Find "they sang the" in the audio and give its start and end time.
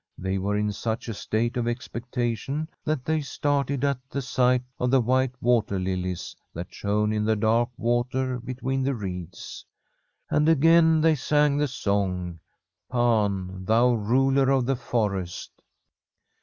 11.01-11.67